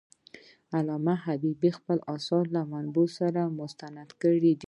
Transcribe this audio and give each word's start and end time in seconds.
علامه 0.77 1.15
حبيبي 1.25 1.69
خپل 1.77 1.97
آثار 2.15 2.43
له 2.55 2.61
منابعو 2.71 3.05
سره 3.17 3.41
مستند 3.59 4.09
کړي 4.21 4.39
دي. 4.45 4.53